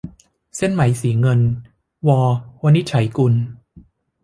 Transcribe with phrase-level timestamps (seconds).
[0.57, 1.39] เส้นไหมสีเงิน-
[2.07, 2.09] ว
[2.61, 3.33] วินิจฉัยกุล